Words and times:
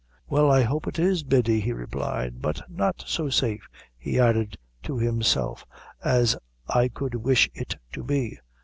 "Well, 0.27 0.49
I 0.49 0.63
hope 0.63 0.87
it 0.87 0.97
is, 0.97 1.21
Biddy," 1.21 1.59
he 1.59 1.73
replied, 1.73 2.41
"but 2.41 2.59
not 2.67 3.03
so 3.05 3.29
safe," 3.29 3.69
he 3.99 4.19
added 4.19 4.57
to 4.81 4.97
himself, 4.97 5.63
"as 6.03 6.35
I 6.67 6.87
could 6.87 7.13
wish 7.13 7.51
it 7.53 7.75
to 7.91 8.03
be. 8.03 8.39